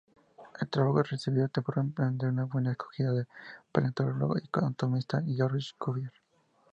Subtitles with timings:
[0.59, 3.27] El trabajo recibió tempranamente una buena acogida del
[3.71, 6.11] paleontólogo y anatomista Georges Cuvier.